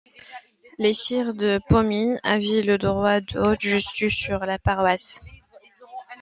[0.79, 5.21] Les sires de Pommiers avaient le droit de haute justice sur la paroisse.